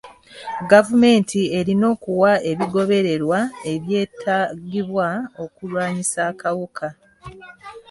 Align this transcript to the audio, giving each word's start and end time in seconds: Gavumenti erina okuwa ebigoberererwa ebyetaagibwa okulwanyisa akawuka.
Gavumenti 0.71 1.39
erina 1.59 1.85
okuwa 1.93 2.31
ebigoberererwa 2.51 3.39
ebyetaagibwa 3.73 5.07
okulwanyisa 5.43 6.19
akawuka. 6.31 6.87